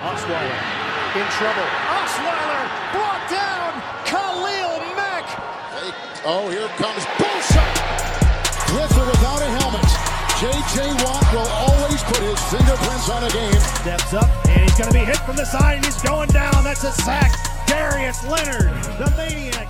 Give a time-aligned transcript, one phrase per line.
[0.00, 0.56] Osweiler
[1.12, 1.68] in trouble.
[1.92, 3.70] Osweiler brought down.
[4.08, 5.28] Khalil Mack.
[6.24, 7.60] Oh, here comes Bosa.
[8.72, 9.84] With or without a helmet,
[10.40, 11.04] J.J.
[11.04, 13.52] Watt will always put his fingerprints on a game.
[13.60, 16.64] Steps up and he's going to be hit from the side and he's going down.
[16.64, 17.32] That's a sack.
[17.66, 19.68] Darius Leonard, the maniac.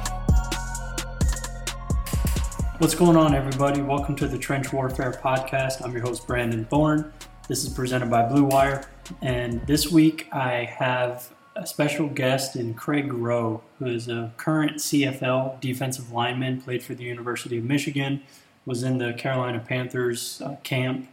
[2.79, 3.83] What's going on, everybody?
[3.83, 5.85] Welcome to the Trench Warfare Podcast.
[5.85, 7.13] I'm your host, Brandon Thorn.
[7.49, 8.87] This is presented by Blue Wire.
[9.23, 14.77] And this week I have a special guest in Craig Roh, who is a current
[14.77, 18.23] CFL defensive lineman, played for the University of Michigan,
[18.65, 21.09] was in the Carolina Panthers uh, camp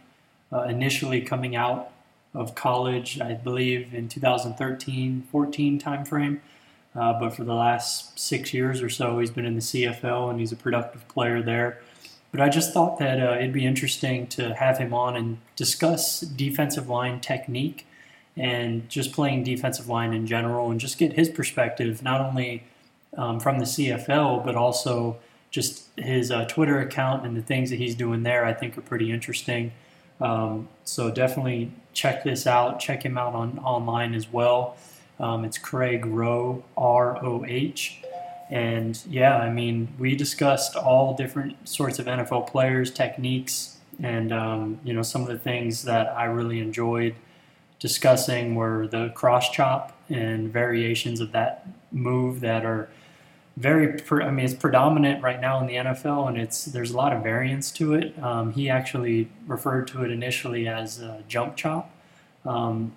[0.52, 1.90] uh, initially coming out
[2.34, 6.40] of college, I believe in 2013 14 timeframe.
[6.94, 10.40] Uh, but for the last six years or so, he's been in the CFL and
[10.40, 11.80] he's a productive player there.
[12.30, 16.20] But I just thought that uh, it'd be interesting to have him on and discuss
[16.20, 17.86] defensive line technique
[18.38, 22.62] and just playing defensive line in general and just get his perspective, not only
[23.16, 25.18] um, from the CFL, but also
[25.50, 28.82] just his uh, Twitter account and the things that he's doing there, I think are
[28.82, 29.72] pretty interesting.
[30.20, 32.80] Um, so definitely check this out.
[32.80, 34.76] Check him out on online as well.
[35.18, 38.02] Um, it's Craig Roh, R O H.
[38.50, 44.78] And yeah, I mean, we discussed all different sorts of NFL players, techniques, and um,
[44.84, 47.14] you know some of the things that I really enjoyed
[47.78, 52.90] discussing were the cross chop and variations of that move that are
[53.56, 54.00] very.
[54.10, 57.22] I mean, it's predominant right now in the NFL, and it's there's a lot of
[57.22, 58.18] variance to it.
[58.22, 61.90] Um, he actually referred to it initially as jump chop.
[62.44, 62.92] Um,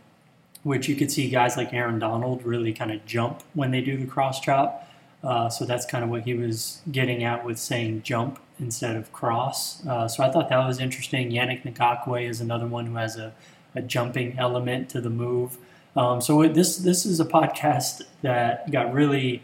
[0.64, 3.98] which you could see guys like Aaron Donald really kind of jump when they do
[3.98, 4.88] the cross chop.
[5.24, 9.12] Uh, so that's kind of what he was getting at with saying jump instead of
[9.12, 9.86] cross.
[9.86, 11.32] Uh, so I thought that was interesting.
[11.32, 13.34] Yannick Ngakoue is another one who has a,
[13.76, 15.58] a jumping element to the move.
[15.96, 19.44] Um, so this this is a podcast that got really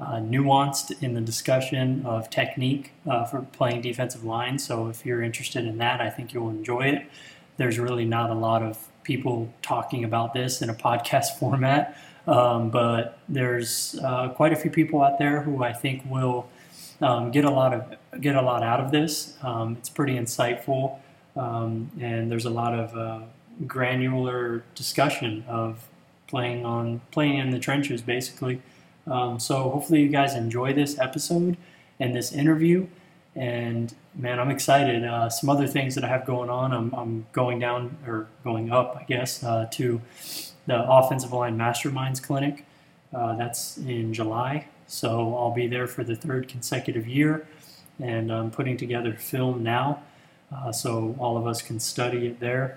[0.00, 4.58] uh, nuanced in the discussion of technique uh, for playing defensive line.
[4.58, 7.10] So if you're interested in that, I think you'll enjoy it.
[7.56, 11.98] There's really not a lot of people talking about this in a podcast format.
[12.28, 16.46] Um, but there's uh, quite a few people out there who I think will
[17.00, 19.34] um, get a lot of get a lot out of this.
[19.42, 20.98] Um, it's pretty insightful,
[21.36, 23.20] um, and there's a lot of uh,
[23.66, 25.88] granular discussion of
[26.26, 28.60] playing on playing in the trenches, basically.
[29.06, 31.56] Um, so hopefully you guys enjoy this episode
[31.98, 32.86] and this interview.
[33.34, 35.04] And man, I'm excited.
[35.04, 36.72] Uh, some other things that I have going on.
[36.72, 40.00] I'm, I'm going down or going up, I guess, uh, to
[40.66, 42.64] the Offensive Line Masterminds Clinic.
[43.14, 47.46] Uh, that's in July, so I'll be there for the third consecutive year,
[47.98, 50.02] and I'm putting together film now,
[50.54, 52.76] uh, so all of us can study it there.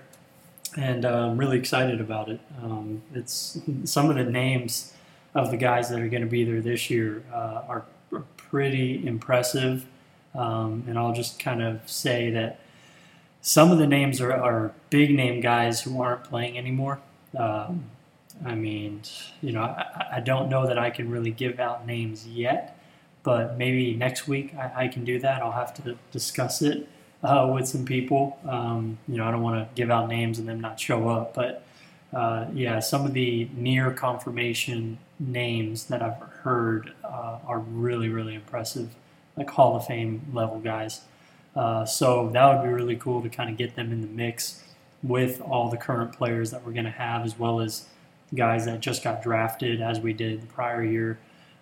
[0.76, 2.40] And uh, I'm really excited about it.
[2.62, 4.94] Um, it's some of the names
[5.34, 7.84] of the guys that are going to be there this year uh, are,
[8.36, 9.86] pretty impressive,
[10.34, 12.60] um, and I'll just kind of say that
[13.40, 17.00] some of the names are, are big name guys who aren't playing anymore.
[17.34, 17.84] Um,
[18.44, 19.00] I mean,
[19.40, 22.78] you know, I, I, don't know that I can really give out names yet,
[23.22, 25.40] but maybe next week I, I can do that.
[25.40, 26.86] I'll have to discuss it
[27.22, 28.38] uh, with some people.
[28.48, 31.34] Um, you know, I don't want to give out names and them not show up,
[31.34, 31.64] but
[32.12, 38.34] uh, yeah, some of the near confirmation names that I've heard uh, are really, really
[38.34, 38.90] impressive,
[39.36, 41.02] like Hall of Fame level guys.
[41.54, 44.64] Uh, so that would be really cool to kind of get them in the mix
[45.02, 47.86] with all the current players that we're going to have, as well as
[48.34, 51.18] guys that just got drafted, as we did the prior year.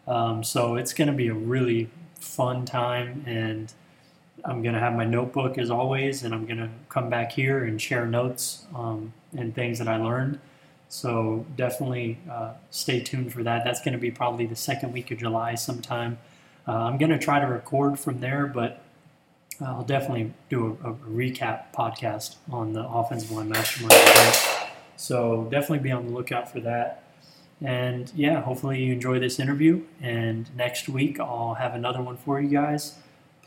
[0.07, 3.73] Um, so it's going to be a really fun time, and
[4.45, 7.65] I'm going to have my notebook as always, and I'm going to come back here
[7.65, 10.41] and share notes um, and things that I learned.
[10.89, 13.65] So definitely uh, stay tuned for that.
[13.65, 16.19] That's going to be probably the second week of July sometime.
[16.67, 18.83] Uh, I'm going to try to record from there, but
[19.61, 23.93] I'll definitely do a, a recap podcast on the offensive line mastermind.
[23.93, 24.71] Event.
[24.97, 27.05] So definitely be on the lookout for that.
[27.63, 29.83] And yeah, hopefully you enjoy this interview.
[30.01, 32.97] And next week I'll have another one for you guys.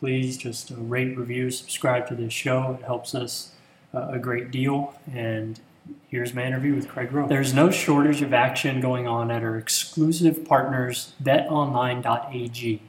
[0.04, 2.78] Please just rate, review, subscribe to this show.
[2.78, 3.54] It helps us
[3.94, 5.00] uh, a great deal.
[5.14, 5.62] And
[6.10, 7.26] Here's my interview with Craig Roh.
[7.26, 12.82] There's no shortage of action going on at our exclusive partners, betonline.ag.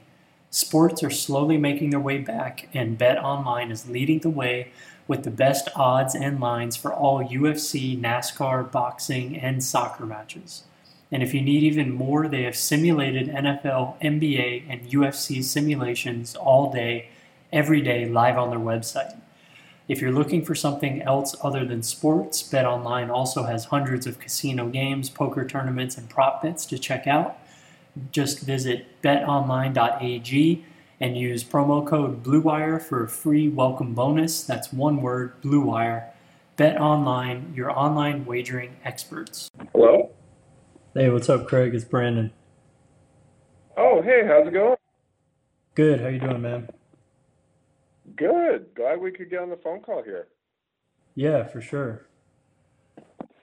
[0.49, 4.73] Sports are slowly making their way back, and BetOnline is leading the way
[5.07, 10.63] with the best odds and lines for all UFC, NASCAR, boxing, and soccer matches.
[11.11, 16.71] And if you need even more, they have simulated NFL, NBA, and UFC simulations all
[16.71, 17.09] day,
[17.53, 19.19] every day, live on their website.
[19.87, 24.67] If you're looking for something else other than sports, BetOnline also has hundreds of casino
[24.67, 27.37] games, poker tournaments, and prop bets to check out.
[28.11, 30.65] Just visit betonline.ag
[30.99, 34.43] and use promo code BLUEWIRE for a free welcome bonus.
[34.43, 36.05] That's one word, BLUEWIRE.
[36.57, 39.49] BetOnline, your online wagering experts.
[39.73, 40.09] Hello?
[40.97, 41.75] Hey, what's up, Craig?
[41.75, 42.31] It's Brandon.
[43.75, 44.77] Oh, hey, how's it going?
[45.75, 45.99] Good.
[45.99, 46.69] How you doing, man?
[48.15, 48.67] Good.
[48.75, 50.29] Glad we could get on the phone call here.
[51.13, 52.07] Yeah, for sure.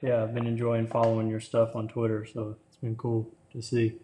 [0.01, 3.99] Yeah, I've been enjoying following your stuff on Twitter, so it's been cool to see.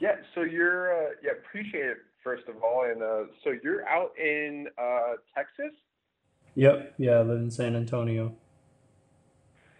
[0.00, 2.86] Yeah, so you're, uh, yeah, appreciate it, first of all.
[2.90, 5.72] And uh, so you're out in uh, Texas?
[6.56, 6.94] Yep.
[6.98, 8.34] Yeah, I live in San Antonio.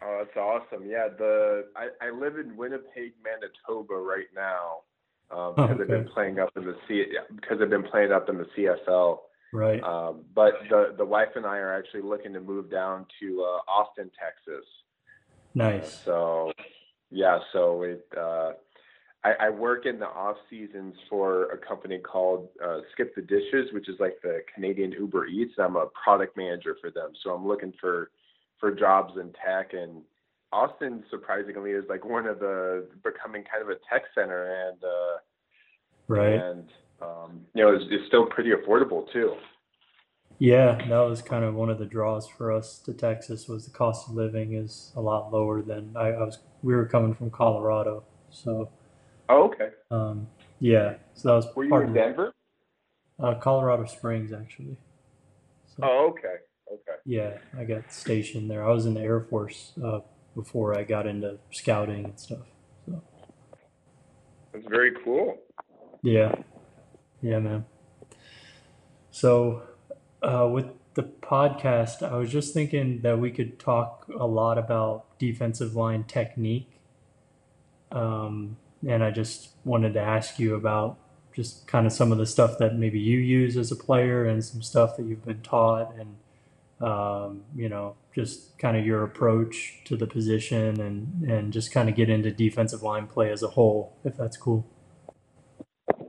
[0.05, 0.87] Oh, that's awesome.
[0.87, 4.83] Yeah, the I, I live in Winnipeg, Manitoba right now
[5.31, 7.05] um, because Oh, I've been playing up in the C
[7.35, 9.19] because I've been playing up in the CFL.
[9.53, 9.83] Right.
[9.83, 13.71] Um, but the the wife and I are actually looking to move down to uh,
[13.71, 14.67] Austin, Texas.
[15.55, 16.03] Nice.
[16.05, 16.53] So,
[17.11, 18.53] yeah, so it, uh,
[19.23, 23.73] I, I work in the off seasons for a company called uh, Skip the Dishes,
[23.73, 25.55] which is like the Canadian Uber Eats.
[25.59, 28.11] I'm a product manager for them, so I'm looking for
[28.65, 29.75] for jobs in tech.
[29.75, 30.01] And
[30.51, 35.19] Austin, surprisingly, is like one of the becoming kind of a tech center, and uh,
[36.09, 36.33] Right.
[36.41, 36.69] and
[37.03, 39.35] um, you know, it's, it's still pretty affordable too.
[40.39, 43.71] Yeah, that was kind of one of the draws for us to Texas was the
[43.71, 46.39] cost of living is a lot lower than I, I was.
[46.63, 48.71] We were coming from Colorado, so
[49.29, 49.69] Oh, okay.
[49.91, 50.27] um,
[50.59, 50.95] yeah.
[51.13, 51.95] So that was Were you in of.
[51.95, 52.33] Denver?
[53.23, 54.77] Uh, Colorado Springs, actually.
[55.67, 56.37] So, Oh, okay.
[56.75, 56.99] Okay.
[57.05, 58.67] yeah, I got stationed there.
[58.67, 60.01] I was in the Air Force uh,
[60.35, 62.47] before I got into scouting and stuff.
[62.87, 63.03] So
[64.53, 65.39] That's very cool.
[66.03, 66.35] yeah,
[67.23, 67.65] yeah, man.
[69.11, 69.63] So
[70.23, 75.19] uh, with the podcast, I was just thinking that we could talk a lot about
[75.19, 76.71] defensive line technique.
[77.93, 78.57] Um,
[78.87, 80.99] and I just wanted to ask you about
[81.35, 84.45] just kind of some of the stuff that maybe you use as a player and
[84.45, 86.17] some stuff that you've been taught and
[86.81, 91.89] um, you know just kind of your approach to the position and and just kind
[91.89, 94.67] of get into defensive line play as a whole if that's cool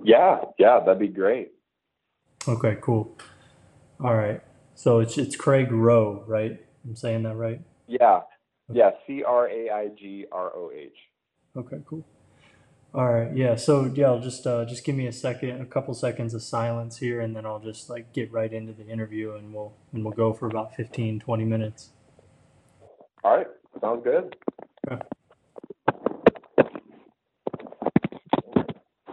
[0.04, 1.50] Yeah, yeah, that'd be great.
[2.48, 3.18] okay cool
[4.04, 4.42] all right
[4.76, 8.22] so it's it's Craig Roh right I'm saying that right Yeah,
[8.72, 8.92] yeah.
[9.08, 10.94] C R A I G R O H.
[11.58, 12.06] Okay, cool.
[12.95, 13.56] All right, yeah.
[13.56, 16.97] So yeah, I'll just uh, just give me a second, a couple seconds of silence
[16.97, 20.13] here, and then I'll just like get right into the interview, and we'll and we'll
[20.13, 21.89] go for about 15, 20 minutes.
[23.21, 23.47] All right,
[23.81, 24.38] sounds good.
[24.89, 25.01] Okay.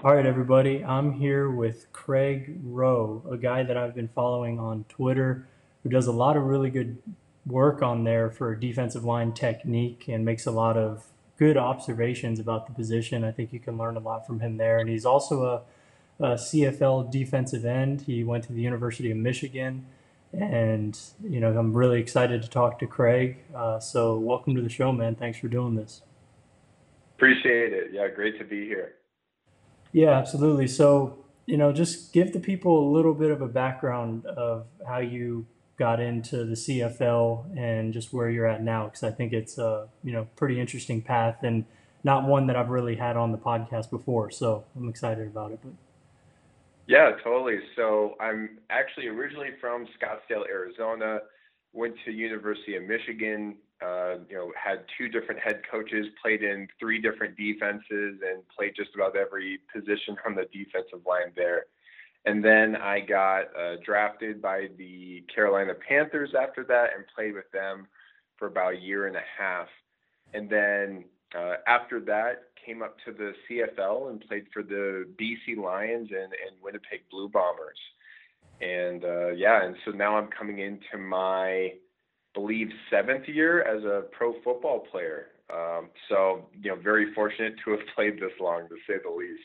[0.05, 0.85] All right, everybody.
[0.85, 5.49] I'm here with Craig Roh, a guy that I've been following on Twitter,
[5.83, 6.99] who does a lot of really good
[7.45, 11.12] work on there for defensive line technique and makes a lot of
[11.43, 13.25] good observations about the position.
[13.25, 14.79] I think you can learn a lot from him there.
[14.79, 15.43] And he's also
[16.21, 18.03] a, a CFL defensive end.
[18.03, 19.85] He went to the University of Michigan.
[20.33, 23.39] And, you know, I'm really excited to talk to Craig.
[23.53, 25.17] Uh, so, welcome to the show, man.
[25.17, 26.03] Thanks for doing this.
[27.17, 27.91] Appreciate it.
[27.93, 28.93] Yeah, great to be here.
[29.91, 30.69] Yeah, absolutely.
[30.69, 35.01] So, you know, just give the people a little bit of a background of how
[35.01, 35.45] you
[35.83, 39.89] got into the CFL and just where you're at now, because I think it's a
[40.05, 41.65] you know pretty interesting path and
[42.05, 44.31] not one that I've really had on the podcast before.
[44.31, 45.59] So I'm excited about it.
[45.61, 45.73] But
[46.87, 47.59] Yeah, totally.
[47.75, 51.19] So I'm actually originally from Scottsdale, Arizona.
[51.73, 53.57] Went to University of Michigan.
[53.85, 58.75] Uh, you know, had two different head coaches, played in three different defenses, and played
[58.77, 61.65] just about every position on the defensive line there.
[62.25, 67.51] And then I got uh, drafted by the Carolina Panthers after that, and played with
[67.53, 67.89] them
[68.39, 69.69] for about a year and a half.
[70.33, 71.05] And then
[71.37, 76.33] uh, after that, came up to the CFL and played for the BC Lions and,
[76.33, 77.79] and Winnipeg Blue Bombers.
[78.61, 81.73] And uh, yeah, and so now I'm coming into my
[82.35, 85.27] believe seventh year as a pro football player.
[85.53, 89.43] Um, so you know, very fortunate to have played this long, to say the least.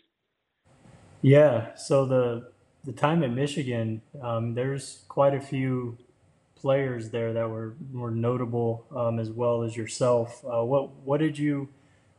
[1.21, 2.51] yeah, so the
[2.87, 5.97] the time at Michigan, um, there's quite a few
[6.55, 10.43] players there that were were notable um, as well as yourself.
[10.45, 11.67] Uh, what what did you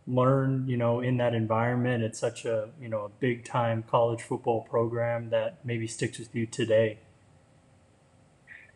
[0.06, 0.68] learn?
[0.68, 4.60] You know, in that environment, it's such a you know a big time college football
[4.60, 6.98] program that maybe sticks with you today.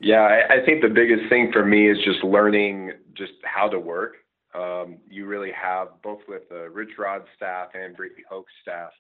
[0.01, 3.79] Yeah, I, I think the biggest thing for me is just learning just how to
[3.79, 4.15] work.
[4.55, 8.93] Um, you really have both with the Rich Rod staff and Brady Hoke staff.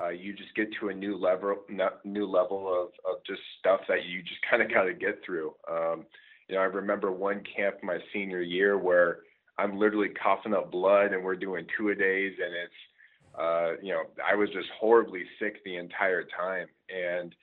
[0.00, 1.56] Uh, you just get to a new level,
[2.04, 5.54] new level of, of just stuff that you just kind of got to get through.
[5.70, 6.04] Um,
[6.48, 9.20] you know, I remember one camp my senior year where
[9.58, 13.92] I'm literally coughing up blood, and we're doing two a days, and it's, uh, you
[13.92, 17.34] know, I was just horribly sick the entire time, and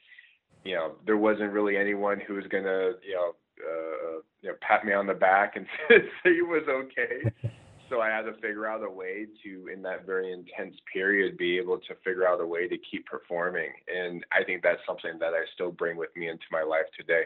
[0.64, 4.86] you know, there wasn't really anyone who was gonna, you know, uh, you know, pat
[4.86, 7.52] me on the back and say it was okay.
[7.94, 11.58] so I had to figure out a way to, in that very intense period, be
[11.60, 13.70] able to figure out a way to keep performing.
[13.88, 17.24] And I think that's something that I still bring with me into my life today.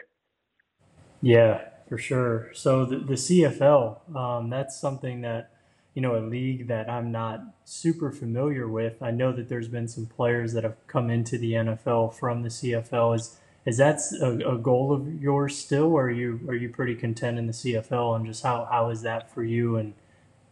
[1.22, 2.50] Yeah, for sure.
[2.52, 5.52] So the, the CFL, um, that's something that,
[5.94, 9.02] you know, a league that I'm not super familiar with.
[9.02, 12.50] I know that there's been some players that have come into the NFL from the
[12.50, 13.16] CFL.
[13.16, 16.94] Is is that a, a goal of yours still, or are you are you pretty
[16.94, 18.16] content in the CFL?
[18.16, 19.94] And just how, how is that for you, and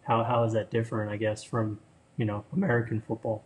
[0.06, 1.10] how how is that different?
[1.10, 1.80] I guess from
[2.16, 3.44] you know American football.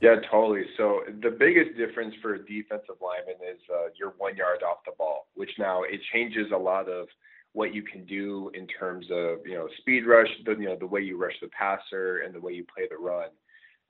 [0.00, 0.64] Yeah, totally.
[0.76, 4.92] So the biggest difference for a defensive lineman is uh, you're one yard off the
[4.96, 7.08] ball, which now it changes a lot of
[7.52, 10.86] what you can do in terms of you know speed rush, the you know the
[10.86, 13.28] way you rush the passer and the way you play the run.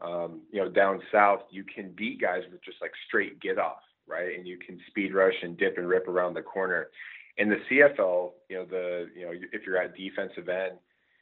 [0.01, 3.83] Um, you know, down south you can beat guys with just like straight get off,
[4.07, 4.39] right?
[4.39, 6.89] And you can speed rush and dip and rip around the corner.
[7.37, 10.79] In the CFL, you know the you know if you're at defensive end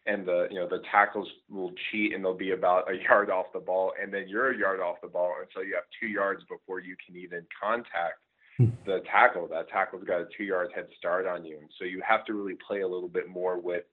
[0.06, 3.46] and the you know the tackles will cheat and they'll be about a yard off
[3.52, 6.06] the ball and then you're a yard off the ball and so you have two
[6.06, 8.20] yards before you can even contact
[8.56, 8.66] hmm.
[8.84, 9.48] the tackle.
[9.48, 11.58] That tackle's got a two yard head start on you.
[11.58, 13.84] And so you have to really play a little bit more with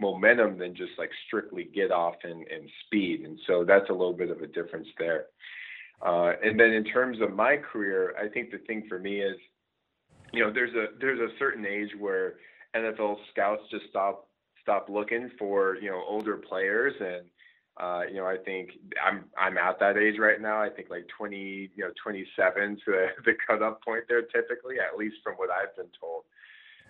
[0.00, 3.22] momentum than just like strictly get off and, and speed.
[3.24, 5.26] And so that's a little bit of a difference there.
[6.04, 9.36] Uh, and then in terms of my career, I think the thing for me is,
[10.32, 12.34] you know, there's a there's a certain age where
[12.74, 14.28] NFL scouts just stop
[14.62, 17.26] stop looking for you know older players and
[17.78, 18.70] uh, you know I think
[19.04, 20.62] I'm I'm at that age right now.
[20.62, 24.76] I think like 20 you know 27 to the, the cut up point there typically,
[24.78, 26.24] at least from what I've been told.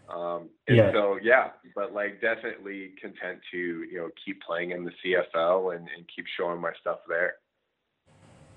[0.09, 0.93] Um, and yeah.
[0.93, 5.89] so yeah, but like definitely content to you know keep playing in the CFL and,
[5.97, 7.35] and keep showing my stuff there.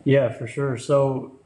[0.04, 0.78] Yeah, for sure.
[0.78, 1.40] So,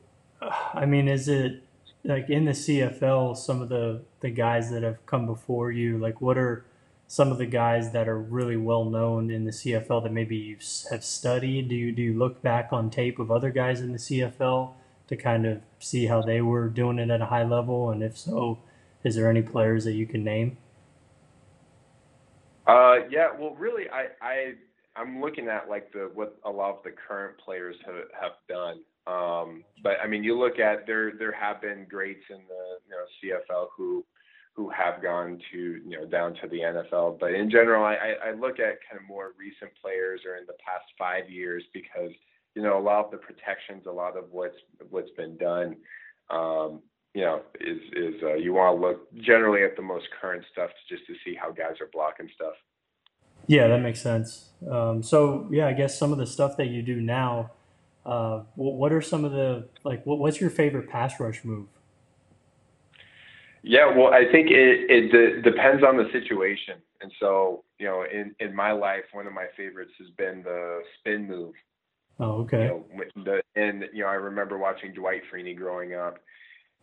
[0.74, 1.64] I mean, is it
[2.04, 3.38] like in the CFL?
[3.38, 6.66] Some of the the guys that have come before you, like, what are
[7.12, 10.58] some of the guys that are really well known in the CFL that maybe you
[10.92, 11.68] have studied?
[11.68, 14.74] Do you do you look back on tape of other guys in the CFL
[15.08, 17.90] to kind of see how they were doing it at a high level?
[17.90, 18.60] And if so,
[19.04, 20.58] is there any players that you can name?
[22.68, 24.54] Uh, yeah, well, really, I, I
[24.96, 28.82] I'm looking at like the what a lot of the current players have have done.
[29.08, 33.32] Um, but I mean, you look at there there have been greats in the you
[33.32, 34.06] know CFL who
[34.60, 37.18] who have gone to you know down to the NFL.
[37.18, 40.58] But in general, I, I look at kind of more recent players or in the
[40.66, 42.12] past five years because
[42.56, 44.58] you know a lot of the protections, a lot of what's
[44.90, 45.78] what's been done.
[46.30, 46.82] Um,
[47.14, 50.72] you know, is is uh, you want to look generally at the most current stuff
[50.90, 52.56] just to see how guys are blocking stuff.
[53.48, 54.50] Yeah, that makes sense.
[54.70, 57.52] Um, so yeah, I guess some of the stuff that you do now,
[58.06, 60.02] uh, what are some of the like?
[60.04, 61.68] What's your favorite pass rush move?
[63.64, 68.04] Yeah, well, I think it it de- depends on the situation, and so you know,
[68.04, 71.54] in in my life, one of my favorites has been the spin move.
[72.20, 72.64] Oh, okay.
[72.64, 76.20] You know, the, and you know, I remember watching Dwight Freeney growing up,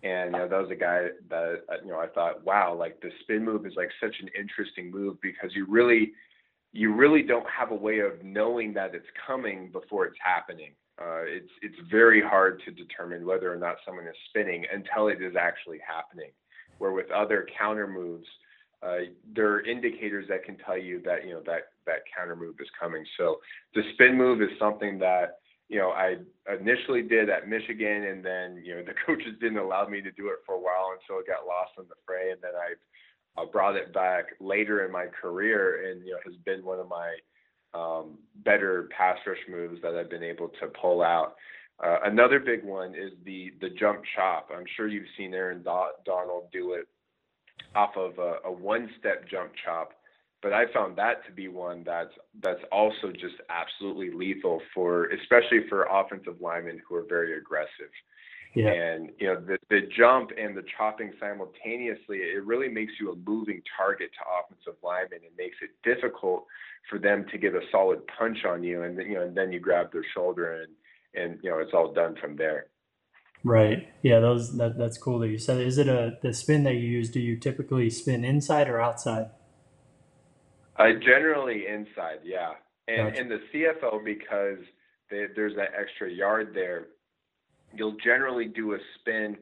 [0.03, 3.11] and you know, that was a guy that you know I thought, wow, like the
[3.21, 6.13] spin move is like such an interesting move because you really
[6.73, 10.73] you really don't have a way of knowing that it's coming before it's happening.
[11.01, 15.23] Uh, it's it's very hard to determine whether or not someone is spinning until it
[15.23, 16.31] is actually happening.
[16.79, 18.27] Where with other counter moves,
[18.83, 22.57] uh, there are indicators that can tell you that you know that that counter move
[22.61, 23.05] is coming.
[23.17, 23.37] So
[23.75, 26.17] the spin move is something that you know I
[26.53, 30.29] initially did at Michigan, and then you know the coaches didn't allow me to do
[30.29, 32.31] it for a while, so it got lost in the fray.
[32.31, 36.65] And then I brought it back later in my career, and you know has been
[36.65, 37.17] one of my
[37.75, 41.35] um, better pass rush moves that I've been able to pull out.
[41.83, 44.51] Uh, another big one is the the jump chop.
[44.55, 46.89] I'm sure you've seen Aaron Donald do it
[47.75, 49.93] off of a, a one step jump chop,
[50.43, 55.69] but I found that to be one that's that's also just absolutely lethal for especially
[55.69, 57.93] for offensive linemen who are very aggressive.
[58.55, 58.73] Yeah.
[58.73, 63.17] And you know the the jump and the chopping simultaneously, it really makes you a
[63.17, 65.21] moving target to offensive linemen.
[65.25, 66.47] It makes it difficult
[66.89, 69.53] for them to get a solid punch on you, and then, you know, and then
[69.53, 70.73] you grab their shoulder, and
[71.17, 72.67] and you know it's all done from there.
[73.45, 73.89] Right.
[74.03, 74.21] Yeah.
[74.21, 75.61] Those that that's cool that you said.
[75.61, 77.11] Is it a the spin that you use?
[77.11, 79.31] Do you typically spin inside or outside?
[80.79, 82.53] Uh, generally inside, yeah.
[82.87, 83.21] And Gotcha.
[83.21, 84.59] in the CFL, because
[85.11, 86.89] they, there's that extra yard there,
[87.75, 89.39] you'll generally do a spin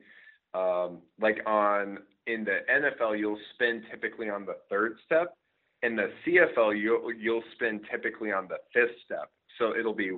[0.54, 5.36] um, like on in the NFL, you'll spin typically on the third step.
[5.82, 9.30] In the CFL, you'll you'll spin typically on the fifth step.
[9.58, 10.12] So it'll be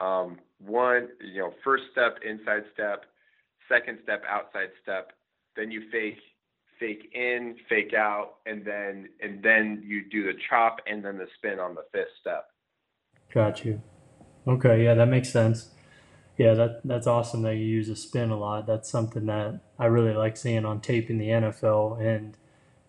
[0.00, 3.04] um, one, you know, first step, inside step,
[3.68, 5.12] second step, outside step.
[5.56, 6.18] Then you fake
[6.78, 11.26] fake in, fake out, and then and then you do the chop and then the
[11.36, 12.46] spin on the fifth step.
[13.32, 13.82] Got you.
[14.46, 14.84] Okay.
[14.84, 15.70] Yeah, that makes sense.
[16.36, 18.66] Yeah, that that's awesome that you use a spin a lot.
[18.66, 22.36] That's something that I really like seeing on tape in the NFL, and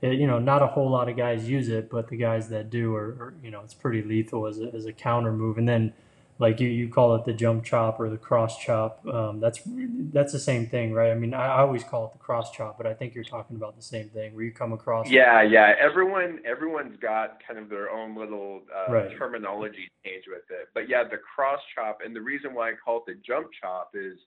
[0.02, 2.70] it, you know, not a whole lot of guys use it, but the guys that
[2.70, 5.58] do are, are you know, it's pretty lethal as a, as a counter move.
[5.58, 5.94] And then,
[6.40, 9.06] like you, you call it the jump chop or the cross chop.
[9.06, 11.12] Um, that's that's the same thing, right?
[11.12, 13.58] I mean, I, I always call it the cross chop, but I think you're talking
[13.58, 15.08] about the same thing where you come across.
[15.10, 15.74] Yeah, yeah.
[15.80, 19.12] Everyone everyone's got kind of their own little uh, Right.
[19.18, 20.70] terminology change with it.
[20.74, 23.92] But yeah, the cross chop and the reason why I call it the jump chop
[23.94, 24.18] is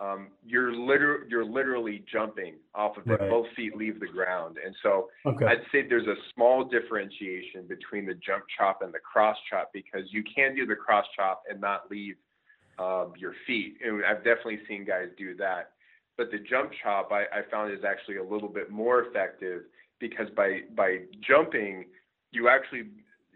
[0.00, 3.20] um, you're liter- you're literally jumping off of it.
[3.20, 3.30] Right.
[3.30, 5.44] Both feet leave the ground, and so Okay.
[5.46, 10.10] I'd say there's a small differentiation between the jump chop and the cross chop because
[10.10, 12.16] you can do the cross chop and not leave
[12.78, 13.76] um, your feet.
[13.84, 15.72] And I've definitely seen guys do that.
[16.16, 19.62] But the jump chop I, I found is actually a little bit more effective
[19.98, 21.84] because by by jumping,
[22.32, 22.84] you actually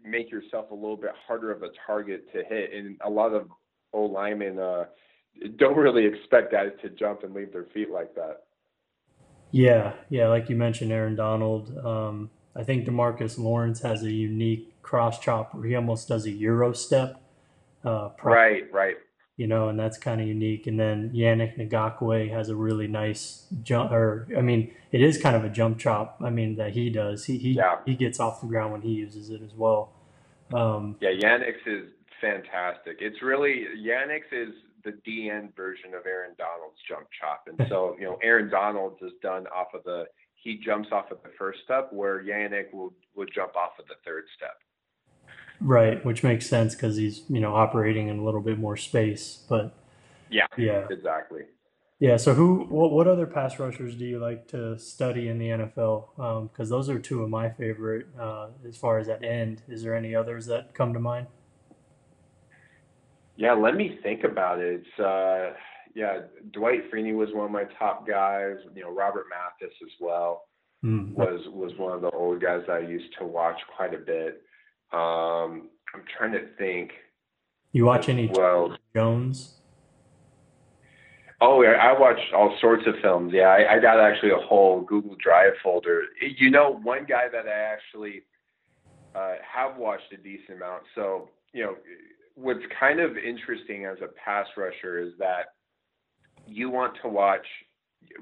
[0.04, 2.72] make yourself a little bit harder of a target to hit.
[2.72, 3.48] And a lot of
[3.92, 4.84] O linemen uh,
[5.56, 8.42] don't really expect guys to jump and leave their feet like that.
[9.50, 11.76] Yeah, yeah, like you mentioned, Aaron Donald.
[11.78, 16.30] Um, I think DeMarcus Lawrence has a unique cross chop where he almost does a
[16.30, 17.20] Euro step.
[17.84, 18.96] Uh, Right, right.
[19.36, 20.66] You know, and that's kind of unique.
[20.68, 25.34] And then Yannick Ngakoue has a really nice jump, or I mean, it is kind
[25.34, 26.18] of a jump chop.
[26.22, 27.24] I mean, that he does.
[27.24, 27.78] He he Yeah.
[27.84, 29.92] he gets off the ground when he uses it as well.
[30.52, 32.98] Um, Yeah, Yannick's is fantastic.
[33.00, 38.04] It's really Yannick's is the DN version of Aaron Donald's jump chop, and so you
[38.04, 41.88] know Aaron Donald's is done off of the he jumps off of the first step,
[41.92, 44.56] where Yannick will will jump off of the third step.
[45.60, 49.44] right, which makes sense because he's you know operating in a little bit more space.
[49.48, 49.74] But
[50.30, 51.42] Yeah, yeah, exactly.
[52.00, 52.16] Yeah.
[52.16, 56.50] So who, what, what other pass rushers do you like to study in the NFL?
[56.50, 59.62] Because those are two of my favorite uh, as far as that end.
[59.68, 61.28] Is there any others that come to mind?
[63.36, 64.82] Yeah, let me think about it.
[64.82, 65.54] It's uh,
[65.94, 66.20] yeah,
[66.52, 68.56] Dwight Freeney was one of my top guys.
[68.74, 70.44] You know, Robert Mathis as well.
[70.82, 71.14] Hmm.
[71.14, 74.42] was was one of the old guys that I used to watch quite a bit.
[74.92, 76.92] Um, I'm trying to think.
[77.72, 79.54] You watch any Well, Jones?
[81.40, 83.32] oh, yeah, I watched all sorts of films.
[83.34, 86.02] Yeah, I, I got actually a whole Google Drive folder.
[86.20, 88.22] You know, one guy that I actually
[89.14, 90.84] uh, have watched a decent amount.
[90.94, 91.76] So, you know,
[92.34, 95.54] what's kind of interesting as a pass rusher is that
[96.46, 97.46] you want to watch.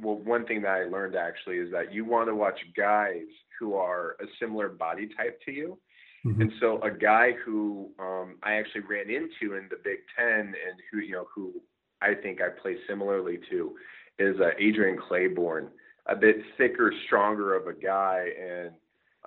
[0.01, 3.27] Well, one thing that I learned actually is that you want to watch guys
[3.59, 5.79] who are a similar body type to you.
[6.25, 6.40] Mhm.
[6.40, 10.81] And so a guy who um, I actually ran into in the Big Ten and
[10.90, 11.61] who you know who
[12.01, 13.77] I think I play similarly to
[14.18, 15.68] is uh, Adrian Clayborn,
[16.07, 18.29] a bit thicker, stronger of a guy.
[18.40, 18.72] And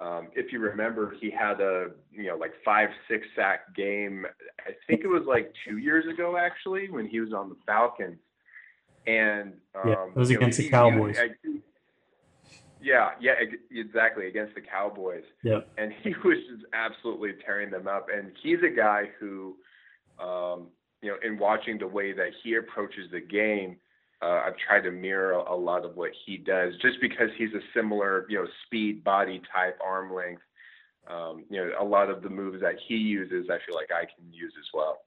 [0.01, 4.25] um, if you remember, he had a you know like five six sack game.
[4.67, 8.17] I think it was like two years ago actually when he was on the Falcons.
[9.07, 11.17] And um, Yeah, it was you know, against the he- he- Cowboys.
[11.19, 11.59] I-
[12.81, 13.33] yeah, yeah,
[13.71, 18.07] exactly against the Cowboys Yeah, and he was just absolutely tearing them up.
[18.15, 19.55] And he's a guy who,
[20.19, 20.67] um,
[21.01, 23.77] you know, in watching the way that he approaches the game,
[24.25, 27.53] uh, I've tried to mirror a, a lot of what he does, just because he's
[27.53, 30.41] a similar, you know, speed, body type, arm length.
[31.07, 34.05] Um, you know, a lot of the moves that he uses, I feel like I
[34.05, 34.97] can use as well.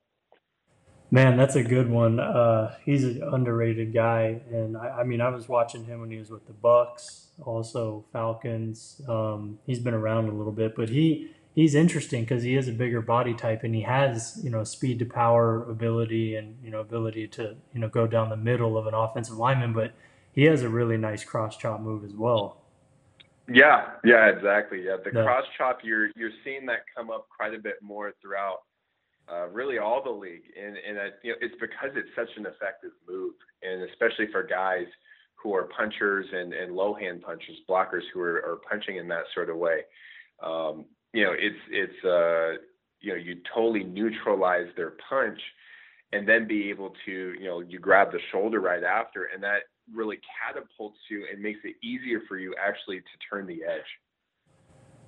[1.11, 2.21] Man, that's a good one.
[2.21, 6.19] Uh, he's an underrated guy, and I, I mean, I was watching him when he
[6.19, 9.01] was with the Bucs, also Falcons.
[9.09, 12.73] Um, he's been around a little bit, but he he's interesting because he is a
[12.73, 16.79] bigger body type, and he has you know speed to power ability, and you know
[16.79, 19.73] ability to you know go down the middle of an offensive lineman.
[19.73, 19.93] But
[20.33, 22.63] he has a really nice cross chop move as well.
[23.49, 24.85] Yeah, yeah, exactly.
[24.85, 25.25] Yeah, the Yeah.
[25.25, 28.59] cross chop, you're you're seeing that come up quite a bit more throughout
[29.29, 32.47] uh, really all the league, and and uh, you know it's because it's such an
[32.47, 34.87] effective move, and especially for guys
[35.43, 39.25] who are punchers and and low hand punchers, blockers who are, are punching in that
[39.35, 39.81] sort of way.
[40.41, 42.63] Um, you know, it's it's uh,
[43.01, 45.41] you know you totally neutralize their punch,
[46.13, 49.63] and then be able to you know you grab the shoulder right after, and that
[49.93, 53.81] really catapults you and makes it easier for you actually to turn the edge.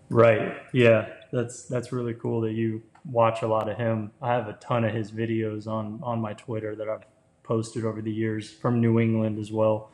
[0.08, 0.56] Right.
[0.72, 1.08] Yeah.
[1.32, 4.10] That's that's really cool that you watch a lot of him.
[4.20, 7.04] I have a ton of his videos on on my Twitter that I've
[7.44, 9.92] posted over the years from New England as well.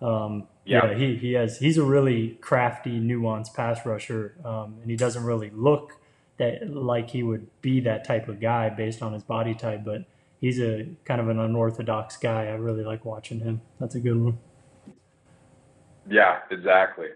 [0.00, 0.90] Um, yeah.
[0.90, 0.96] yeah.
[0.96, 5.50] he he has he's a really crafty, nuanced pass rusher, um, and he doesn't really
[5.50, 5.92] look
[6.38, 10.04] that like he would be that type of guy based on his body type, but
[10.40, 12.46] he's a kind of an unorthodox guy.
[12.46, 13.60] I really like watching him.
[13.80, 14.38] That's a good one.
[16.08, 17.08] Yeah, exactly.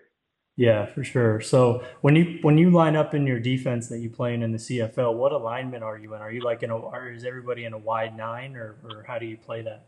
[0.57, 1.41] Yeah, for sure.
[1.41, 4.53] So when you when you line up in your defense that you play in in
[4.53, 6.21] the CFL, what alignment are you in?
[6.21, 9.19] Are you like in a or is everybody in a wide nine or or how
[9.19, 9.87] do you play that?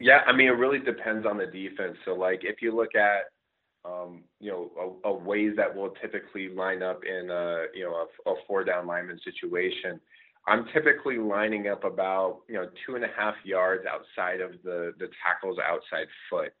[0.00, 1.96] Yeah, I mean it really depends on the defense.
[2.04, 3.24] So like if you look at
[3.84, 8.06] um, you know a, a ways that will typically line up in a you know
[8.26, 10.00] a, a four down lineman situation,
[10.46, 14.94] I'm typically lining up about you know two and a half yards outside of the
[14.98, 16.52] the tackle's outside foot.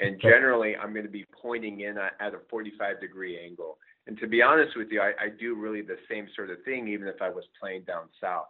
[0.00, 3.76] And generally, I'm going to be pointing in at, at a 45 degree angle.
[4.06, 6.88] And to be honest with you, I, I do really the same sort of thing,
[6.88, 8.46] even if I was playing down south.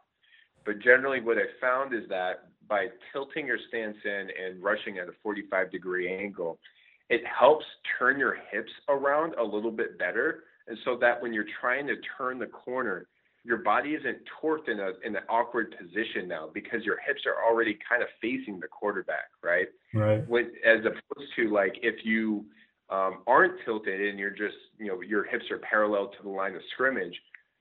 [0.70, 5.08] But generally, what I found is that by tilting your stance in and rushing at
[5.08, 6.60] a 45 degree angle,
[7.08, 7.64] it helps
[7.98, 10.44] turn your hips around a little bit better.
[10.68, 13.08] And so that when you're trying to turn the corner,
[13.42, 17.44] your body isn't torqued in a in an awkward position now because your hips are
[17.44, 19.66] already kind of facing the quarterback, right?
[19.92, 20.24] Right.
[20.28, 22.44] When, as opposed to like if you
[22.90, 26.54] um, aren't tilted and you're just you know your hips are parallel to the line
[26.54, 27.20] of scrimmage.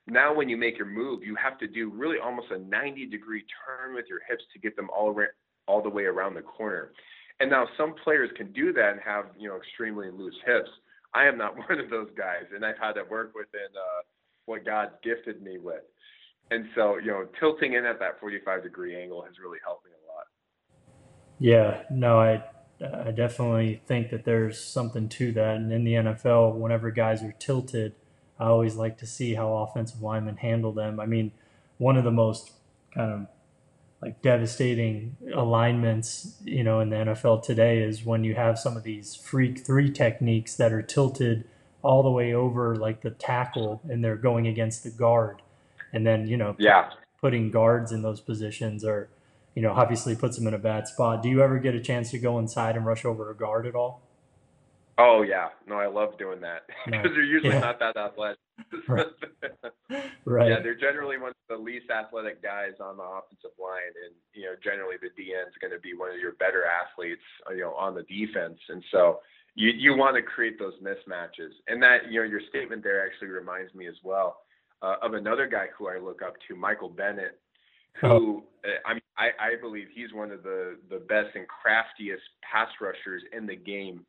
[0.09, 3.43] Now when you make your move, you have to do really almost a 90 degree
[3.65, 5.29] turn with your hips to get them all around,
[5.67, 6.91] all the way around the corner.
[7.39, 10.69] And now some players can do that and have you know extremely loose hips.
[11.13, 13.69] I am not one of those guys, and I've had to work within.
[13.75, 14.01] Uh,
[14.49, 15.83] what God gifted me with.
[16.51, 19.91] And so, you know, tilting in at that 45 degree angle has really helped me
[19.91, 20.25] a lot.
[21.37, 22.43] Yeah, no, I
[22.81, 25.57] I definitely think that there's something to that.
[25.57, 27.93] And in the NFL, whenever guys are tilted,
[28.39, 30.99] I always like to see how offensive linemen handle them.
[30.99, 31.31] I mean,
[31.77, 32.51] one of the most
[32.93, 33.27] kind of
[34.01, 38.83] like devastating alignments, you know, in the NFL today is when you have some of
[38.83, 41.43] these freak three techniques that are tilted
[41.81, 45.41] all the way over like the tackle and they're going against the guard.
[45.91, 46.91] And then, you know, yeah.
[47.19, 49.09] putting guards in those positions or,
[49.53, 51.21] you know, obviously puts them in a bad spot.
[51.21, 53.75] Do you ever get a chance to go inside and rush over a guard at
[53.75, 54.01] all?
[54.99, 57.59] Oh yeah, no, I love doing that because they're usually yeah.
[57.59, 58.37] not that athletic.
[58.87, 59.05] right.
[60.25, 60.49] right.
[60.49, 64.43] Yeah, they're generally one of the least athletic guys on the offensive line, and you
[64.43, 67.73] know, generally the DN is going to be one of your better athletes, you know,
[67.75, 69.19] on the defense, and so
[69.55, 73.29] you you want to create those mismatches, and that you know your statement there actually
[73.29, 74.41] reminds me as well
[74.81, 77.39] uh, of another guy who I look up to, Michael Bennett,
[78.01, 78.43] who oh.
[78.65, 83.23] uh, I, I I believe he's one of the the best and craftiest pass rushers
[83.31, 84.05] in the game.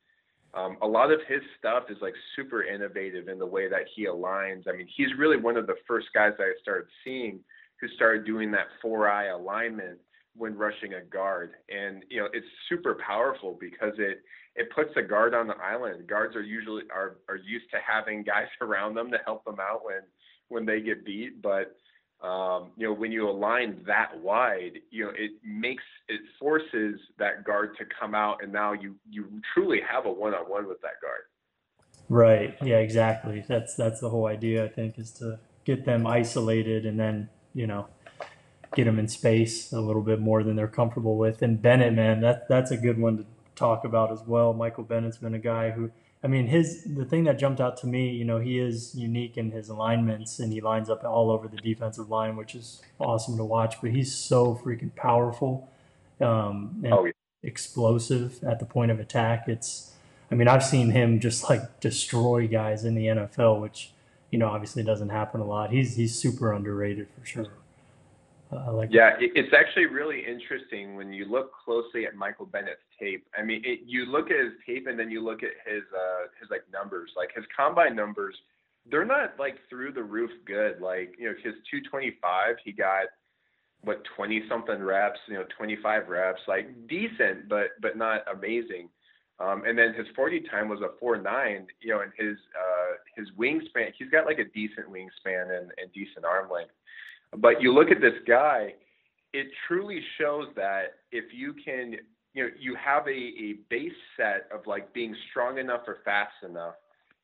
[0.52, 4.06] Um, a lot of his stuff is like super innovative in the way that he
[4.06, 4.66] aligns.
[4.68, 7.40] I mean, he's really one of the first guys I started seeing
[7.80, 9.98] who started doing that four eye alignment
[10.36, 14.22] when rushing a guard, and you know it's super powerful because it
[14.56, 16.06] it puts the guard on the island.
[16.08, 19.84] Guards are usually are are used to having guys around them to help them out
[19.84, 20.02] when
[20.48, 21.76] when they get beat, but
[22.22, 27.44] um, you know when you align that wide, you know it makes it forces that
[27.44, 30.80] guard to come out, and now you you truly have a one on one with
[30.82, 31.22] that guard.
[32.08, 32.56] Right.
[32.62, 32.78] Yeah.
[32.78, 33.44] Exactly.
[33.46, 34.64] That's that's the whole idea.
[34.64, 37.86] I think is to get them isolated and then you know
[38.74, 41.42] get them in space a little bit more than they're comfortable with.
[41.42, 44.52] And Bennett, man, that that's a good one to talk about as well.
[44.52, 45.90] Michael Bennett's been a guy who,
[46.22, 49.38] I mean, his the thing that jumped out to me, you know, he is unique
[49.38, 53.38] in his alignments and he lines up all over the defensive line, which is awesome
[53.38, 53.76] to watch.
[53.80, 55.70] But he's so freaking powerful
[56.20, 57.12] um, and oh, yeah.
[57.42, 59.48] explosive at the point of attack.
[59.48, 59.92] It's,
[60.30, 63.92] I mean, I've seen him just like destroy guys in the NFL, which
[64.30, 65.70] you know obviously doesn't happen a lot.
[65.70, 67.48] He's he's super underrated for sure.
[68.52, 72.82] Uh, like yeah, it, it's actually really interesting when you look closely at Michael Bennett's
[72.98, 73.24] tape.
[73.38, 76.26] I mean, it, you look at his tape and then you look at his uh,
[76.40, 78.34] his like numbers, like his combine numbers.
[78.90, 80.80] They're not like through the roof good.
[80.80, 83.06] Like you know, his 225, he got
[83.82, 88.88] what 20 something reps, you know, 25 reps, like decent, but but not amazing.
[89.38, 93.28] Um, and then his 40 time was a 4.9, you know, and his uh, his
[93.38, 96.72] wingspan, he's got like a decent wingspan and, and decent arm length.
[97.36, 98.74] But you look at this guy,
[99.32, 101.96] it truly shows that if you can,
[102.34, 106.32] you know, you have a, a base set of like being strong enough or fast
[106.48, 106.74] enough.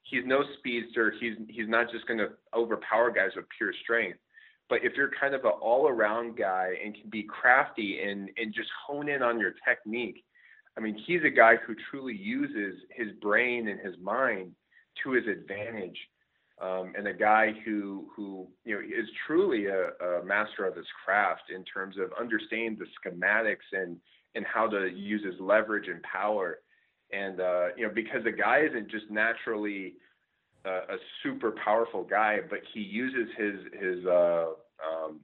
[0.02, 1.12] He's no speedster.
[1.20, 4.18] He's he's not just going to overpower guys with pure strength.
[4.68, 8.68] But if you're kind of an all-around guy and can be crafty and and just
[8.86, 10.24] hone in on your technique,
[10.76, 14.52] I mean, he's a guy who truly uses his brain and his mind
[15.02, 15.98] to his advantage,
[16.60, 20.86] um, and a guy who who you know is truly a, a master of his
[21.04, 23.98] craft in terms of understanding the schematics and
[24.34, 26.60] and how to use his leverage and power.
[27.12, 29.94] And uh, you know, because the guy isn't just naturally
[30.64, 34.46] uh, a super powerful guy, but he uses his his uh,
[34.86, 35.20] um,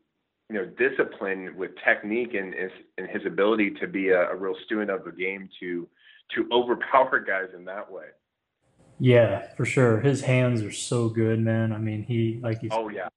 [0.51, 2.55] you know discipline with technique and
[2.99, 5.89] and his ability to be a, a real student of the game to
[6.35, 8.07] to overpower guys in that way.
[8.99, 10.01] Yeah, for sure.
[10.01, 11.73] His hands are so good, man.
[11.73, 13.09] I mean, he like he's Oh yeah.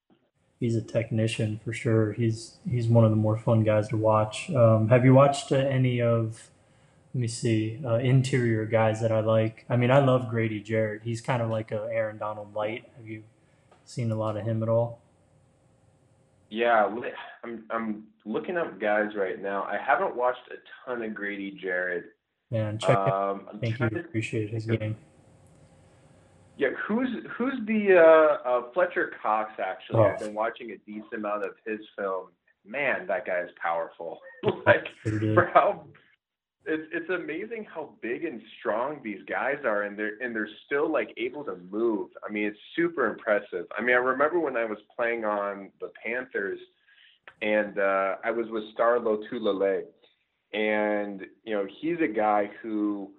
[0.59, 2.13] he's a technician for sure.
[2.13, 4.49] He's he's one of the more fun guys to watch.
[4.51, 6.49] Um, have you watched uh, any of?
[7.13, 7.79] Let me see.
[7.85, 9.65] Uh, interior guys that I like.
[9.69, 11.01] I mean, I love Grady Jarrett.
[11.03, 12.89] He's kind of like a Aaron Donald light.
[12.97, 13.23] Have you
[13.85, 14.99] seen a lot of him at all?
[16.49, 17.11] Yeah, li-
[17.43, 19.63] I'm I'm looking up guys right now.
[19.63, 22.05] I haven't watched a ton of Grady Jarrett.
[22.51, 22.97] Man, check it.
[22.97, 24.95] Um, I'm I think trying you to appreciate his game.
[26.57, 29.51] Yeah, who's who's the uh, uh, Fletcher Cox?
[29.59, 30.03] Actually, Oh.
[30.03, 32.27] I've been watching a decent amount of his film.
[32.65, 34.19] Man, that guy is powerful.
[34.65, 35.85] like for how
[36.65, 40.91] it's it's amazing how big and strong these guys are, and they're and they're still
[40.91, 42.09] like able to move.
[42.27, 43.65] I mean, it's super impressive.
[43.77, 46.59] I mean, I remember when I was playing on the Panthers,
[47.41, 49.83] and uh, I was with Star Lotulelei,
[50.53, 53.11] and you know he's a guy who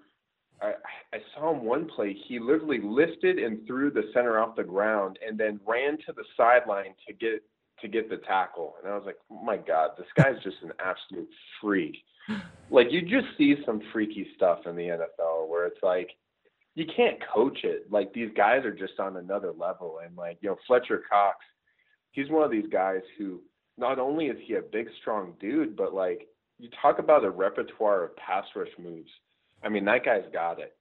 [0.63, 0.73] I,
[1.13, 2.17] I saw him one play.
[2.27, 6.25] He literally lifted and threw the center off the ground, and then ran to the
[6.37, 7.43] sideline to get
[7.81, 8.75] to get the tackle.
[8.83, 11.29] And I was like, oh my God, this guy's just an absolute
[11.61, 11.97] freak.
[12.69, 16.11] Like you just see some freaky stuff in the NFL where it's like
[16.75, 17.91] you can't coach it.
[17.93, 20.01] Like these guys are just on another level.
[20.05, 21.37] And like you know Fletcher Cox,
[22.11, 23.41] he's one of these guys who
[23.79, 26.27] not only is he a big strong dude, but like
[26.59, 29.11] you talk about a repertoire of pass rush moves.
[29.67, 30.77] I mean, that guy's got it.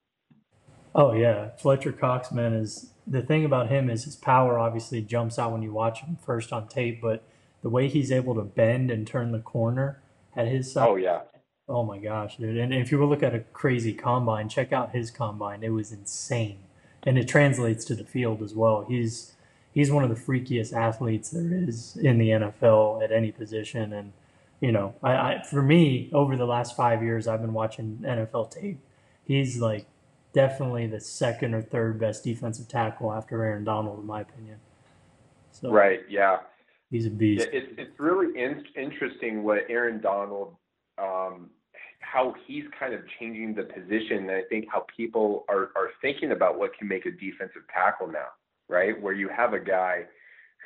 [0.94, 5.38] Oh yeah, Fletcher Cox, man, is the thing about him is his power obviously jumps
[5.38, 7.24] out when you watch him first on tape, but
[7.62, 10.00] the way he's able to bend and turn the corner
[10.36, 11.22] at his side, Oh yeah.
[11.68, 12.56] oh my gosh, dude!
[12.56, 15.90] And if you were look at a crazy combine, check out his combine; it was
[15.90, 16.60] insane,
[17.02, 18.86] and it translates to the field as well.
[18.88, 19.34] He's
[19.74, 24.12] he's one of the freakiest athletes there is in the NFL at any position, and
[24.60, 28.50] you know, I, I for me over the last five years, I've been watching NFL
[28.50, 28.80] tape.
[29.24, 29.86] He's like
[30.32, 34.60] definitely the second or third best defensive tackle after Aaron Donald, in my opinion.
[35.52, 36.00] So Right.
[36.08, 36.38] Yeah.
[36.90, 37.48] he's a Yeah, beast.
[37.52, 40.56] it's it's really in, interesting what Aaron Donald,
[40.98, 41.50] um,
[42.00, 44.18] how he's kind of changing the position.
[44.28, 48.08] And I think how people are are thinking about what can make a defensive tackle
[48.08, 48.28] now,
[48.68, 49.00] right?
[49.00, 50.04] Where you have a guy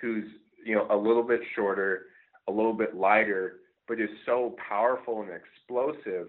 [0.00, 0.24] who's
[0.64, 2.06] you know a little bit shorter,
[2.48, 3.59] a little bit lighter,
[3.90, 6.28] but is so powerful and explosive.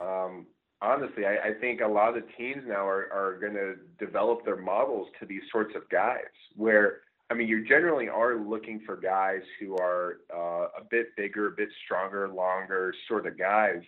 [0.00, 0.44] Um,
[0.82, 4.56] honestly, I, I think a lot of teams now are, are going to develop their
[4.56, 9.42] models to these sorts of guys where I mean, you generally are looking for guys
[9.60, 13.82] who are uh, a bit bigger, a bit stronger, longer sort of guys.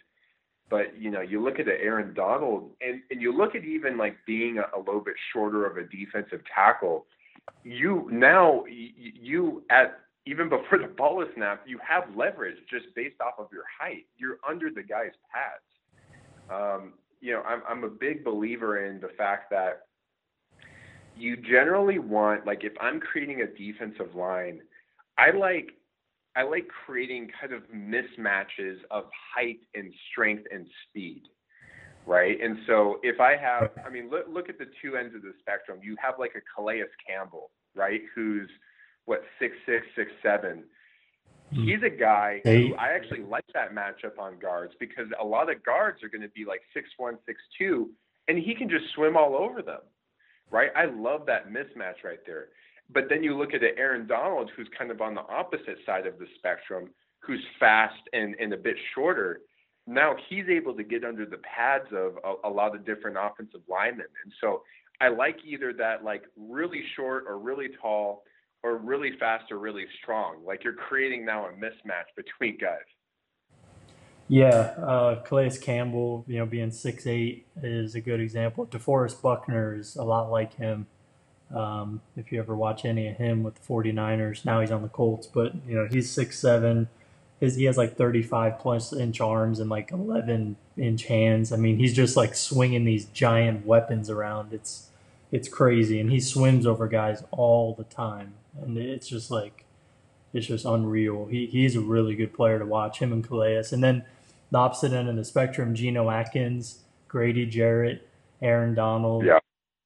[0.71, 3.99] But you know, you look at the Aaron Donald, and, and you look at even
[3.99, 7.07] like being a, a little bit shorter of a defensive tackle.
[7.65, 13.21] You now you at even before the ball is snapped, you have leverage just based
[13.21, 14.07] off of your height.
[14.17, 15.65] You're under the guy's pads.
[16.51, 19.87] Um, you know, I'm I'm a big believer in the fact that
[21.17, 24.61] you generally want like if I'm creating a defensive line,
[25.19, 25.73] I like
[26.35, 29.05] I like creating kind of mismatches of
[29.35, 31.23] height and strength and speed.
[32.07, 32.41] Right.
[32.41, 35.33] And so if I have I mean look look at the two ends of the
[35.41, 35.79] spectrum.
[35.83, 38.49] You have like a Calais Campbell, right, who's
[39.05, 40.65] what, six six, six seven.
[41.53, 41.65] Hmm.
[41.65, 45.62] He's a guy who I actually like that matchup on guards because a lot of
[45.65, 47.91] guards are going to be like six one, six two,
[48.29, 49.81] and he can just swim all over them
[50.53, 50.71] right?
[50.77, 52.49] I love that mismatch right there.
[52.93, 56.07] But then you look at the Aaron Donald, who's kind of on the opposite side
[56.07, 59.41] of the spectrum, who's fast and, and a bit shorter.
[59.87, 63.62] Now he's able to get under the pads of a, a lot of different offensive
[63.69, 64.07] linemen.
[64.23, 64.62] And so
[65.01, 68.23] I like either that like really short or really tall
[68.62, 70.37] or really fast or really strong.
[70.46, 72.79] Like you're creating now a mismatch between guys.
[74.29, 78.66] Yeah, uh, Calais Campbell, you know, being six eight is a good example.
[78.66, 80.87] DeForest Buckner is a lot like him.
[81.55, 84.88] Um, if you ever watch any of him with the 49ers, now he's on the
[84.88, 86.88] Colts, but you know he's six seven.
[87.40, 91.53] His he has like 35 plus inch arms and like 11 inch hands.
[91.53, 94.53] I mean, he's just like swinging these giant weapons around.
[94.53, 94.88] It's
[95.33, 99.65] it's crazy, and he swims over guys all the time, and it's just like
[100.33, 101.27] it's just unreal.
[101.27, 102.99] He he's a really good player to watch.
[102.99, 104.05] Him and Calais, and then
[104.51, 108.09] the opposite end of the spectrum, Geno Atkins, Grady Jarrett,
[108.41, 109.25] Aaron Donald.
[109.25, 109.38] Yeah.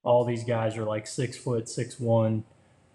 [0.03, 2.45] All these guys are like six foot, six one,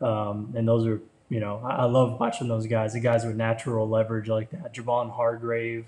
[0.01, 2.95] um, and those are you know I, I love watching those guys.
[2.95, 4.75] The guys with natural leverage like that.
[4.75, 5.87] Javon Hargrave.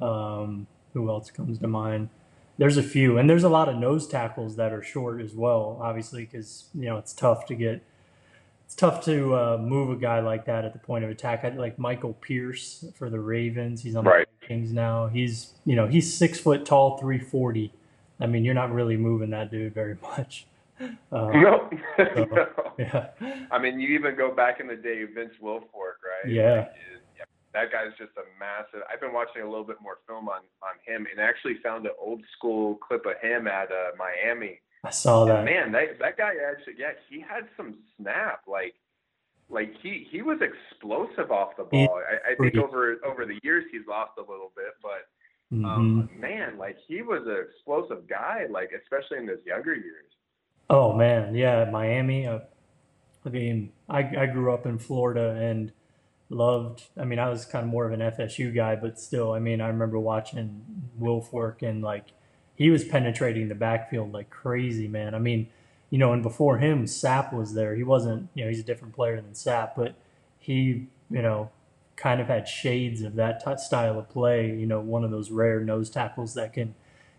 [0.00, 2.08] Um, who else comes to mind?
[2.56, 5.80] There's a few, and there's a lot of nose tackles that are short as well.
[5.82, 7.82] Obviously, because you know it's tough to get
[8.74, 11.44] it's tough to uh, move a guy like that at the point of attack.
[11.44, 14.26] I, like Michael Pierce for the Ravens, he's on Right.
[14.40, 15.06] the Kings now.
[15.06, 17.72] He's you know he's six foot tall, three forty.
[18.20, 20.46] I mean, you're not really moving that dude very much.
[20.80, 20.90] Um,
[21.40, 21.70] No.
[21.98, 22.48] no.
[22.76, 23.10] yeah,
[23.52, 26.26] I mean, you even go back in the day, Vince Wilfork, right?
[26.32, 26.52] Yeah.
[26.54, 26.72] Like,
[27.16, 28.80] yeah, that guy's just a massive.
[28.92, 31.92] I've been watching a little bit more film on on him, and actually found an
[31.96, 34.58] old school clip of him at uh, Miami.
[34.84, 35.44] I saw that.
[35.44, 38.42] man, that that guy actually, yeah, he had some snap.
[38.46, 38.74] Like,
[39.48, 42.00] like he he was explosive off the ball.
[42.08, 45.08] I, I think over over the years he's lost a little bit, but
[45.66, 48.46] um, man, like he was an explosive guy.
[48.50, 50.12] Like especially in his younger years.
[50.68, 52.26] Oh man, yeah, Miami.
[52.26, 52.40] Uh,
[53.24, 55.72] I mean, I I grew up in Florida and
[56.28, 56.88] loved.
[56.98, 59.60] I mean, I was kind of more of an FSU guy, but still, I mean,
[59.60, 60.62] I remember watching
[61.00, 62.06] Wilfork and like
[62.56, 65.14] he was penetrating the backfield like crazy, man.
[65.14, 65.48] I mean,
[65.90, 67.74] you know, and before him, Sapp was there.
[67.74, 69.94] He wasn't, you know, he's a different player than Sapp, but
[70.38, 71.50] he, you know,
[71.96, 74.48] kind of had shades of that t- style of play.
[74.48, 76.74] You know, one of those rare nose tackles that can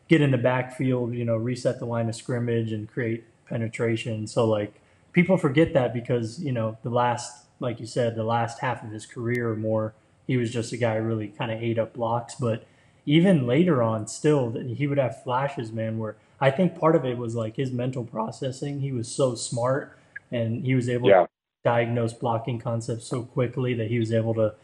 [0.08, 4.28] get in the backfield, you know, reset the line of scrimmage and create penetration.
[4.28, 4.74] So like
[5.14, 8.92] people forget that because, you know, the last like you said, the last half of
[8.92, 9.94] his career or more,
[10.28, 12.36] he was just a guy who really kind of ate up blocks.
[12.36, 12.66] But
[13.06, 17.06] even later on, still, that he would have flashes, man, where I think part of
[17.06, 18.82] it was like his mental processing.
[18.82, 19.98] He was so smart
[20.32, 21.24] and he was able Yeah.
[21.24, 21.28] to
[21.64, 24.56] diagnose blocking concepts so quickly that he was able to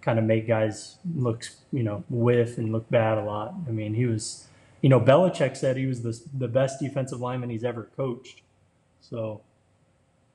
[0.00, 3.54] kind of make guys look, you know, whiff and look bad a lot.
[3.68, 4.46] I mean, he was,
[4.80, 8.42] you know, Belichick said he was the, the best defensive lineman he's ever coached.
[9.00, 9.42] So,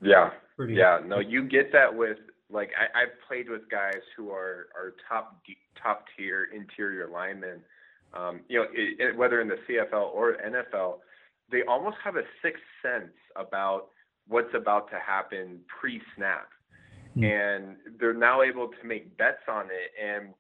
[0.01, 0.32] Yeah.
[0.56, 0.75] pretty.
[0.75, 2.17] Yeah, no, you get that with
[2.56, 5.41] like I, I've played with guys who are are top
[5.82, 7.62] top tier interior linemen.
[8.13, 11.00] Um, you know, it, it, whether in the CFL or NFL,
[11.52, 13.89] they almost have a sixth sense about
[14.28, 16.48] what's about to happen pre-snap,
[17.15, 17.24] Hmm.
[17.24, 19.91] and they're now able to make bets on it.
[20.02, 20.34] And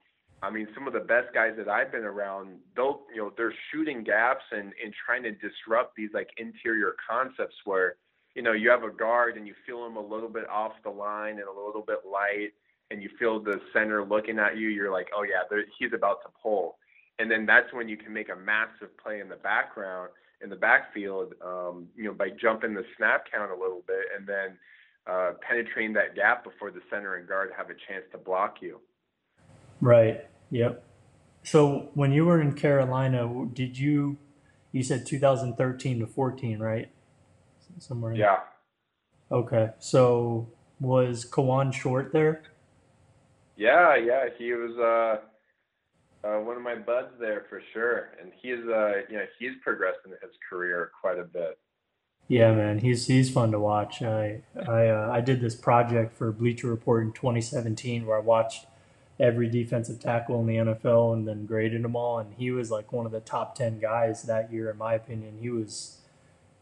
[0.43, 3.53] I mean, some of the best guys that I've been around, they'll you know they're
[3.71, 7.95] shooting gaps and and trying to disrupt these like interior concepts where
[8.35, 10.89] you know, you have a guard and you feel him a little bit off the
[10.89, 12.51] line and a little bit light,
[12.91, 14.67] and you feel the center looking at you.
[14.67, 16.77] You're like, oh yeah, he's about to pull,
[17.17, 20.09] and then that's when you can make a massive play in the background
[20.41, 21.33] in the backfield.
[21.43, 24.57] Um, you know, by jumping the snap count a little bit and then
[25.07, 28.79] uh, penetrating that gap before the center and guard have a chance to block you.
[29.81, 30.25] Right.
[30.51, 30.83] Yep.
[31.43, 34.17] So when you were in Carolina, did you?
[34.71, 36.89] You said 2013 to 14, right?
[37.79, 38.13] Somewhere.
[38.13, 38.39] Yeah.
[39.31, 39.69] Okay.
[39.79, 40.47] So
[40.79, 42.43] was Kawann Short there?
[43.57, 48.59] Yeah, yeah, he was uh, uh, one of my buds there for sure, and he's
[48.59, 51.57] uh, you know he's progressed in his career quite a bit.
[52.27, 54.01] Yeah, man, he's he's fun to watch.
[54.01, 58.65] I I uh, I did this project for Bleacher Report in 2017 where I watched
[59.19, 62.91] every defensive tackle in the NFL and then graded them all, and he was like
[62.91, 65.37] one of the top 10 guys that year, in my opinion.
[65.39, 65.99] He was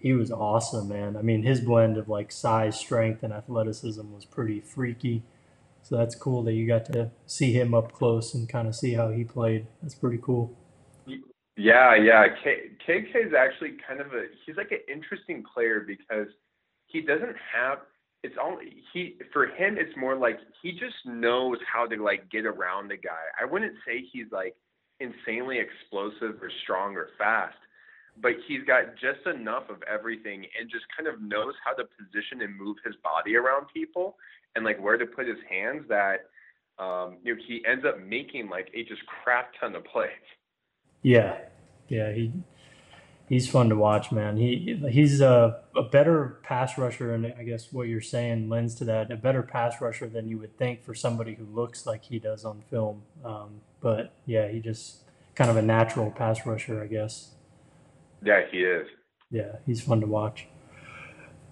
[0.03, 1.15] he was awesome, man.
[1.15, 5.23] I mean, his blend of like size, strength, and athleticism was pretty freaky.
[5.81, 8.93] So that's cool that you got to see him up close and kind of see
[8.93, 9.65] how he played.
[9.81, 10.53] That's pretty cool.
[11.55, 12.25] Yeah, yeah.
[12.43, 16.27] K- KK is actually kind of a he's like an interesting player because
[16.87, 17.79] he doesn't have
[18.23, 22.45] it's only he for him it's more like he just knows how to like get
[22.45, 23.23] around the guy.
[23.41, 24.55] I wouldn't say he's like
[24.99, 27.55] insanely explosive or strong or fast,
[28.21, 32.41] but he's got just enough of everything and just kind of knows how to position
[32.41, 34.17] and move his body around people
[34.55, 36.29] and like where to put his hands that
[36.79, 40.09] um you know he ends up making like a just crap ton of plays.
[41.01, 41.37] Yeah,
[41.89, 42.31] yeah, he
[43.29, 44.37] he's fun to watch, man.
[44.37, 48.85] He he's a, a better pass rusher, and I guess what you're saying lends to
[48.85, 49.11] that.
[49.11, 52.45] A better pass rusher than you would think for somebody who looks like he does
[52.45, 53.03] on film.
[53.23, 55.03] Um, but yeah, he just
[55.35, 57.31] kind of a natural pass rusher, I guess.
[58.23, 58.87] Yeah, he is.
[59.31, 60.47] Yeah, he's fun to watch.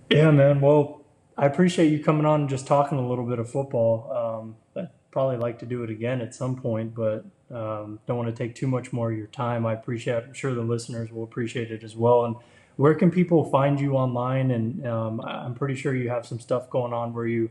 [0.09, 0.61] Yeah, man.
[0.61, 1.05] Well,
[1.37, 4.11] I appreciate you coming on and just talking a little bit of football.
[4.11, 8.35] Um, I'd probably like to do it again at some point, but um, don't want
[8.35, 9.65] to take too much more of your time.
[9.65, 10.23] I appreciate.
[10.23, 12.25] I'm sure the listeners will appreciate it as well.
[12.25, 12.35] And
[12.75, 14.51] where can people find you online?
[14.51, 17.49] And um, I'm pretty sure you have some stuff going on where you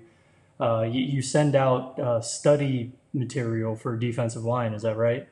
[0.60, 4.74] uh, you, you, send out uh, study material for defensive line.
[4.74, 5.26] Is that right?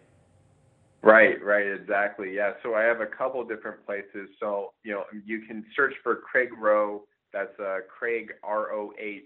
[1.03, 2.35] Right, right, exactly.
[2.35, 2.53] Yeah.
[2.63, 4.29] So I have a couple different places.
[4.41, 7.05] So you know, you can search for Craig Roh.
[7.33, 9.23] That's uh, Craig R O H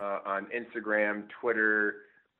[0.00, 1.94] uh, on Instagram, Twitter,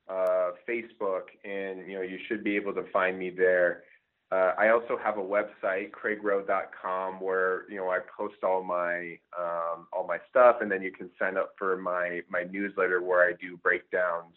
[0.07, 3.83] uh, Facebook, and you know you should be able to find me there.
[4.31, 9.87] Uh, I also have a website, craigroh.com, where you know I post all my um,
[9.91, 13.33] all my stuff, and then you can sign up for my my newsletter where I
[13.41, 14.35] do breakdowns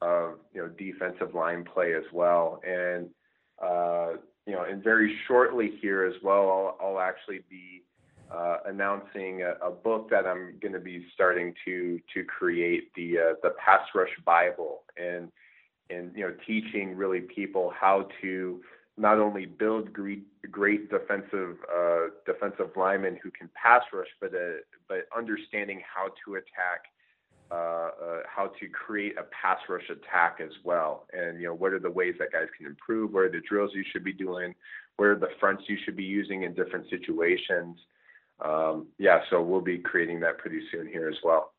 [0.00, 2.60] of you know defensive line play as well.
[2.66, 3.08] And
[3.62, 4.12] uh,
[4.46, 7.82] you know, and very shortly here as well, I'll, I'll actually be
[8.30, 13.18] uh, announcing a, a, book that I'm going to be starting to to create the
[13.18, 15.30] uh, the Pass Rush Bible, and
[15.90, 18.60] and you know, teaching really people how to
[18.98, 24.60] not only build great, great defensive uh, defensive linemen who can pass rush, but uh,
[24.88, 26.84] but understanding how to attack,
[27.50, 27.90] uh, uh,
[28.26, 31.90] how to create a pass rush attack as well, and you know what are the
[31.90, 34.54] ways that guys can improve, what are the drills you should be doing,
[34.96, 37.78] what are the fronts you should be using in different situations.
[38.44, 41.52] Um, yeah, so we'll be creating that pretty soon here as well.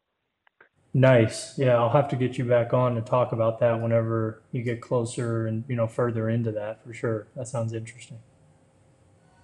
[0.94, 1.58] Nice.
[1.58, 4.82] Yeah, I'll have to get you back on to talk about that whenever you get
[4.82, 7.28] closer and you know further into that for sure.
[7.36, 8.20] That sounds interesting.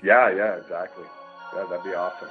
[0.03, 1.05] Yeah, yeah, exactly.
[1.55, 2.29] Yeah, that'd be awesome.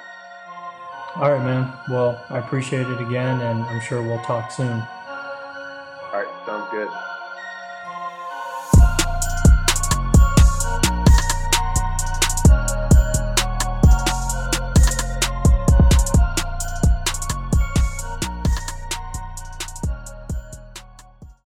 [1.16, 1.72] All right, man.
[1.88, 4.66] Well, I appreciate it again, and I'm sure we'll talk soon.
[4.66, 6.88] All right, sounds good.